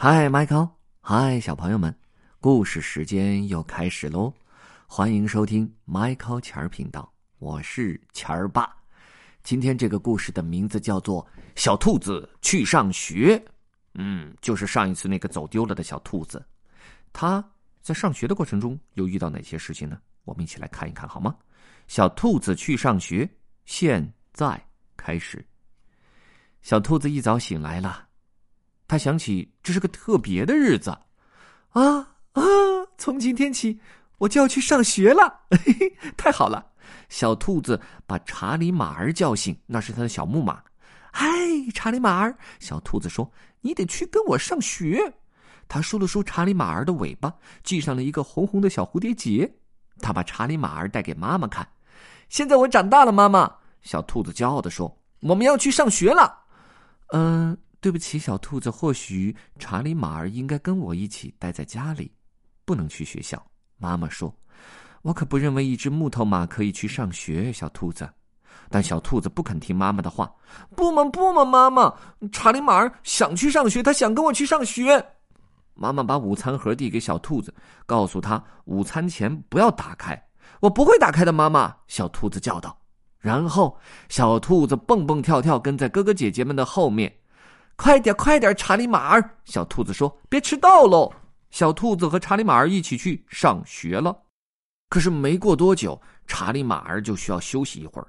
[0.00, 0.70] 嗨，Michael，
[1.00, 1.92] 嗨，小朋友们，
[2.40, 4.32] 故事时间又开始喽！
[4.86, 8.72] 欢迎收听 Michael 钱儿频道，我是钱儿爸。
[9.42, 11.24] 今天这个故事的名字叫做
[11.56, 13.36] 《小兔子去上学》。
[13.94, 16.46] 嗯，就是上一次那个走丢了的小兔子，
[17.12, 17.44] 他
[17.82, 19.98] 在上学的过程中又遇到哪些事情呢？
[20.22, 21.34] 我们一起来看一看好吗？
[21.88, 23.28] 小兔子去上学，
[23.64, 24.64] 现在
[24.96, 25.44] 开始。
[26.62, 28.06] 小兔子一早醒来了。
[28.88, 30.90] 他想起这是个特别的日子，
[31.70, 31.98] 啊
[32.32, 32.42] 啊！
[32.96, 33.78] 从今天起，
[34.16, 35.40] 我就要去上学了，
[36.16, 36.66] 太好了！
[37.10, 40.62] 小兔子把查理马儿叫醒，那是他的小木马。
[41.12, 41.28] 嗨，
[41.74, 42.34] 查理马儿！
[42.60, 43.30] 小兔子说
[43.60, 45.12] ：“你得去跟我上学。”
[45.68, 47.30] 他梳了梳查理马儿的尾巴，
[47.62, 49.50] 系上了一个红红的小蝴蝶结。
[50.00, 51.68] 他把查理马儿带给妈妈看。
[52.30, 53.54] 现在我长大了，妈妈。
[53.82, 56.38] 小兔子骄傲的说：“我们要去上学了。”
[57.12, 57.56] 嗯。
[57.80, 58.70] 对不起，小兔子。
[58.70, 62.10] 或许查理马儿应该跟我一起待在家里，
[62.64, 63.40] 不能去学校。
[63.76, 64.34] 妈妈说
[65.02, 68.08] ：“我可不认为一只木头马可以去上学。”小兔子，
[68.68, 70.28] 但小兔子不肯听妈妈的话。
[70.74, 71.94] 不嘛不嘛，妈妈，
[72.32, 75.04] 查理马儿想去上学，他想跟我去上学。
[75.74, 77.54] 妈妈把午餐盒递给小兔子，
[77.86, 80.20] 告诉他午餐前不要打开。
[80.58, 81.76] 我不会打开的，妈妈。
[81.86, 82.76] 小兔子叫道。
[83.20, 87.14] 然后小兔子蹦蹦跳跳跟在哥哥姐姐们的后面。
[87.78, 89.38] 快点，快点，查理马儿！
[89.44, 91.10] 小兔子说：“别迟到喽！”
[91.52, 94.14] 小兔子和查理马儿一起去上学了。
[94.88, 98.08] 可是没过多久，查理马儿就需要休息一会儿，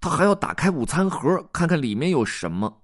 [0.00, 2.82] 他还要打开午餐盒，看看里面有什么。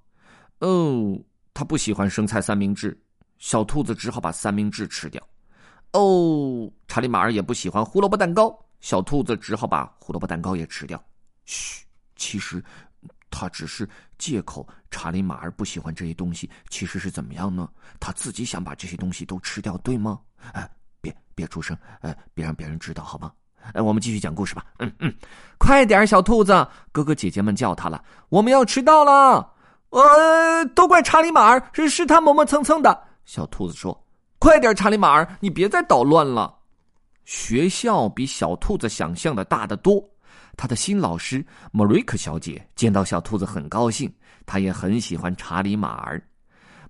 [0.61, 1.19] 哦，
[1.53, 2.97] 他不喜欢生菜三明治，
[3.39, 5.21] 小兔子只好把三明治吃掉。
[5.95, 11.03] 哦，查理马儿也不喜欢胡萝卜蛋糕，小兔子只好把胡萝卜蛋糕也吃掉。
[11.45, 12.63] 嘘，其实。
[13.31, 17.69] 他只是借口，查理马儿不喜欢这些东西，其实是怎么样呢？
[17.99, 20.19] 他自己想把这些东西都吃掉，对吗？
[20.53, 20.69] 哎，
[21.01, 23.33] 别别出声，哎，别让别人知道，好吗？
[23.75, 24.65] 哎，我们继续讲故事吧。
[24.79, 25.15] 嗯嗯，
[25.59, 29.53] 快点，小兔子，哥哥姐姐们叫他了，我们要迟到了。
[29.91, 33.07] 呃，都怪查理马儿，是是他磨磨蹭蹭的。
[33.25, 34.07] 小兔子说
[34.39, 36.57] ：“快点，查理马儿，你别再捣乱了。”
[37.27, 40.03] 学校比小兔子想象的大得多。
[40.57, 44.13] 他的新老师莫瑞克小姐见到小兔子很高兴，
[44.47, 46.23] 她也很喜欢查理马儿。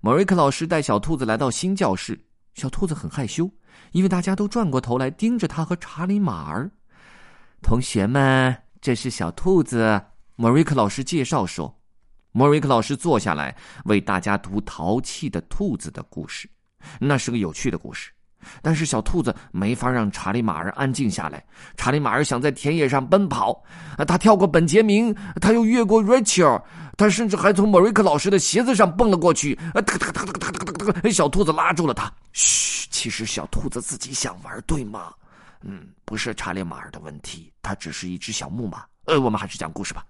[0.00, 2.20] 莫瑞克老师带小兔子来到新教室，
[2.54, 3.50] 小兔子很害羞，
[3.92, 6.70] 因为大家都转过头来盯着他和查理马儿。
[7.62, 10.02] 同学们，这是小兔子。
[10.36, 11.78] 莫瑞克老师介绍说
[12.32, 16.48] ：“莫瑞克老师坐下来为大家读淘气的兔子的故事，
[16.98, 18.10] 那是个有趣的故事。”
[18.62, 21.44] 但是小兔子没法让查理马儿安静下来。
[21.76, 23.62] 查理马儿想在田野上奔跑，
[24.06, 26.62] 他跳过本杰明，他又越过 Rachel，
[26.96, 29.58] 他甚至还从莫瑞克老师的鞋子上蹦了过去。
[31.12, 32.12] 小兔子拉住了他。
[32.32, 35.12] 嘘，其实小兔子自己想玩，对吗？
[35.62, 38.82] 嗯，不是查理马儿的问题，它只是一只小木马。
[39.04, 40.04] 呃，我们还是讲故事吧。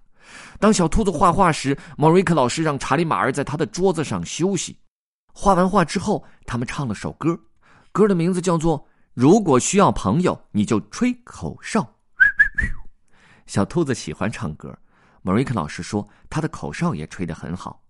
[0.59, 4.77] 当小兔子画画时，莫瑞克老师让查理马儿在他的桌子上休息。
[5.33, 7.37] 画完画之后，他们唱了首歌。
[7.91, 8.79] 歌的名字叫做
[9.13, 11.81] 《如果需要朋友，你就吹口哨》。
[13.45, 14.73] 小兔子喜欢唱歌，
[15.21, 17.83] 莫瑞克老师说他的口哨也吹得很好。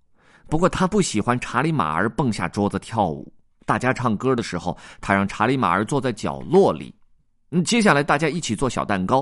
[0.50, 3.32] 不过他不喜欢查理马儿蹦下桌子跳舞。
[3.66, 6.94] 大家唱歌的时候，他让查理马儿坐在角落里。
[7.64, 9.22] 接下来大家一起做小蛋糕。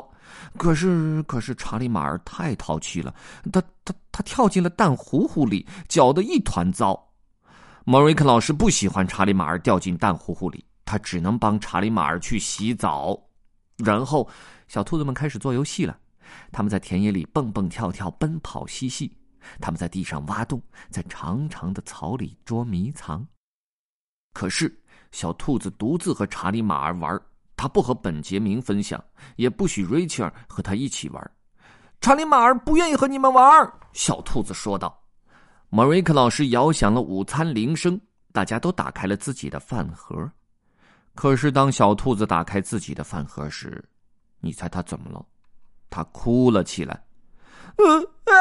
[0.57, 3.13] 可是，可是查理马儿太淘气了，
[3.51, 6.97] 他他他跳进了蛋糊糊里，搅得一团糟。
[7.83, 10.63] 莫瑞克老师不喜欢查理马儿掉进蛋糊糊里。
[10.89, 13.15] 他只能帮查理马儿去洗澡，
[13.77, 14.27] 然后
[14.67, 15.95] 小兔子们开始做游戏了。
[16.51, 19.07] 他们在田野里蹦蹦跳跳、奔跑嬉戏；
[19.61, 23.23] 他们在地上挖洞，在长长的草里捉迷藏。
[24.33, 27.21] 可是小兔子独自和查理马儿玩，
[27.55, 28.99] 他不和本杰明分享，
[29.35, 31.31] 也不许瑞切尔和他一起玩。
[32.01, 34.99] 查理马儿不愿意和你们玩，小兔子说道。
[35.69, 38.01] 莫瑞克老师摇响了午餐铃声，
[38.31, 40.27] 大家都打开了自己的饭盒。
[41.19, 43.83] 可是，当小兔子打开自己的饭盒时，
[44.39, 45.25] 你猜它怎么了？
[45.89, 47.03] 它哭了起来。
[48.23, 48.31] 啊！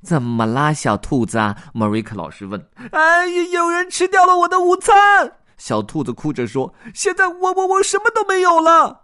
[0.00, 1.36] 怎么啦，小兔子？
[1.36, 1.54] 啊？
[1.74, 2.66] 莫瑞克老师问。
[2.92, 5.30] 哎，有人吃掉了我的午餐！
[5.58, 9.02] 小兔子哭着说：“现在我我我什么都没有了。”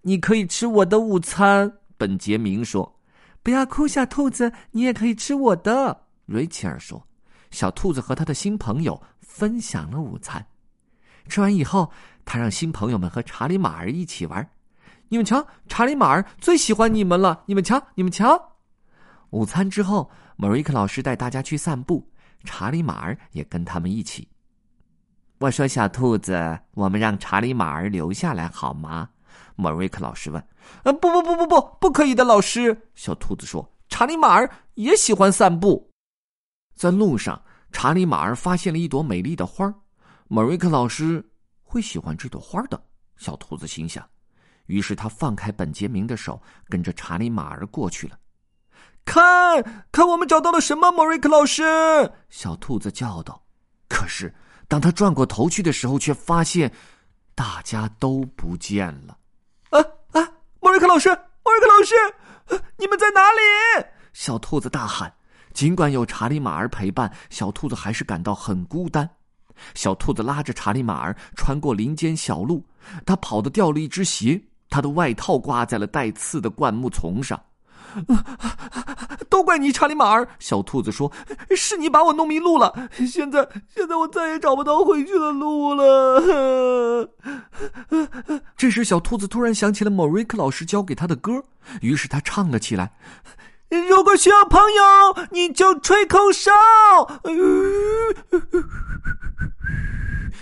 [0.00, 2.98] 你可以吃我的午餐，本杰明说。
[3.42, 6.06] 不要哭，小兔子，你也可以吃我的。
[6.24, 7.06] 瑞切尔说。
[7.50, 10.46] 小兔子和他的新朋友分享了午餐。
[11.28, 11.90] 吃完以后，
[12.24, 14.48] 他让新朋友们和查理马儿一起玩。
[15.08, 17.42] 你们瞧，查理马儿最喜欢你们了。
[17.46, 18.56] 你们瞧，你们瞧。
[19.30, 22.06] 午餐之后，莫瑞克老师带大家去散步。
[22.44, 24.28] 查理马儿也跟他们一起。
[25.38, 29.08] 我说：“小兔子，我们让查理马儿留下来好吗？”
[29.56, 30.42] 莫瑞克老师问。
[30.84, 33.68] “呃，不不不不不，不可以的，老师。”小兔子说。
[33.88, 35.90] “查理马儿也喜欢散步。”
[36.74, 37.40] 在路上，
[37.72, 39.72] 查理马儿发现了一朵美丽的花
[40.28, 41.24] 莫瑞克老师
[41.62, 42.80] 会喜欢这朵花的，
[43.16, 44.06] 小兔子心想。
[44.66, 48.18] 于是他放开本杰明的手，跟着查理马儿过去了。
[49.04, 50.92] 看看，我们找到了什么？
[50.92, 51.62] 莫瑞克老师，
[52.28, 53.42] 小兔子叫道。
[53.88, 54.32] 可是。
[54.70, 56.70] 当他转过头去的时候，却发现
[57.34, 59.16] 大家都不见了。
[59.70, 59.80] 啊
[60.12, 60.28] 啊！
[60.60, 61.08] 莫瑞克老师，
[61.42, 63.86] 莫瑞克老师，你们在哪里？
[64.12, 65.10] 小兔子大喊。
[65.54, 69.08] 尽管有查理马儿陪伴，小兔子还是感到很孤单。
[69.74, 72.64] 小兔子拉着查理马儿穿过林间小路，
[73.04, 77.40] 他跑得掉了一只鞋，他的外套挂在了带刺的灌木丛上。
[79.30, 80.28] 都怪你，查理马儿。
[80.38, 81.10] 小兔子说
[81.56, 82.90] ：“是你把我弄迷路了。
[83.06, 87.08] 现在，现在我再也找不到回去的路了。”
[88.56, 91.42] 这时，小兔子突然想起了莫瑞克老师教给他的歌，
[91.80, 92.92] 于是他唱了起来
[93.68, 96.50] ：“如果需要朋友，你就吹口哨。”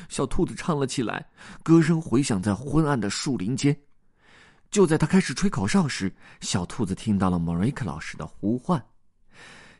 [0.08, 1.28] 小兔子唱了起来，
[1.62, 3.76] 歌声回响在昏暗的树林间。
[4.70, 8.84] 就在他开始吹口哨时，小兔子听到了莫瑞克老师的呼唤。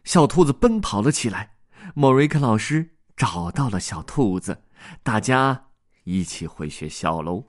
[0.05, 1.55] 小兔子奔跑了起来。
[1.95, 4.65] 莫瑞克老师找到了小兔子，
[5.03, 5.69] 大家
[6.05, 7.45] 一起回学校喽。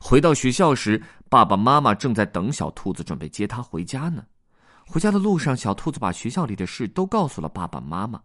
[0.00, 4.22] 回到学校时，爸爸妈妈正在等小兔子，准备接他回家呢。
[4.86, 8.22] 回家的路上，小兔子把学校里的事都告诉了爸爸妈妈。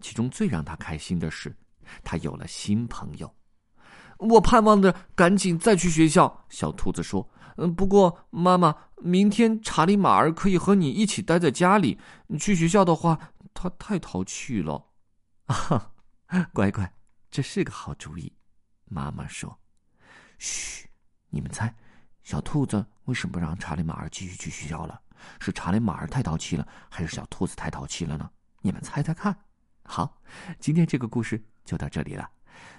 [0.00, 1.54] 其中最让他开心的是，
[2.02, 3.32] 他有了新朋友。
[4.18, 6.44] 我盼望着赶紧再去学校。
[6.48, 7.28] 小兔子说。
[7.56, 11.98] 嗯，不过妈妈，明天查理马儿可以和你一起待在家里。
[12.38, 13.18] 去学校的话，
[13.52, 14.82] 他太淘气了。
[15.46, 15.92] 啊，
[16.54, 16.90] 乖乖，
[17.30, 18.32] 这是个好主意。
[18.86, 19.54] 妈妈说
[20.38, 20.88] ：“嘘，
[21.28, 21.74] 你们猜，
[22.22, 25.00] 小兔子为什么不让查理马儿继续去学校了？
[25.40, 28.30] 是查理马儿太淘气了，还是小兔子太淘气了呢？
[28.60, 29.36] 你们猜猜看。
[29.82, 30.20] 好，
[30.58, 32.30] 今天这个故事就到这里了。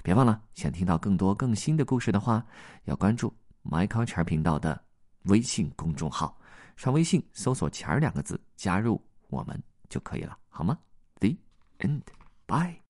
[0.04, 2.46] 别忘了，想听到更多更新的故事的话，
[2.86, 3.34] 要关注。”
[3.64, 4.84] My Culture 频道的
[5.26, 6.36] 微信公众号，
[6.76, 10.78] 上微信搜索“钱”两个字，加入我们就可以了，好吗
[11.20, 11.36] ？The
[11.78, 12.02] end.
[12.48, 12.81] Bye.